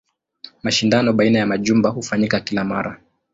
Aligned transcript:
Mashindano 0.63 1.13
baina 1.13 1.39
ya 1.39 1.45
majumba 1.47 1.89
hufanyika 1.89 2.39
kila 2.39 2.63
mara. 2.63 2.97